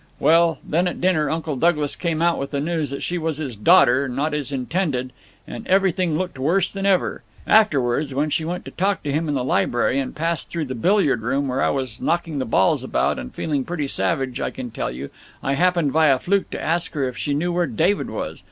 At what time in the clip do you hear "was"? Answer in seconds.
3.19-3.37, 11.69-12.01, 18.09-18.39